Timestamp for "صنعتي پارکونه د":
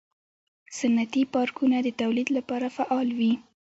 0.77-1.87